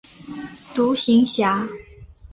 [0.73, 1.67] 独行侠。